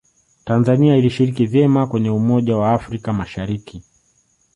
[0.45, 3.83] tanzania ilishiriki vema kwenye umoja wa afrika mashariki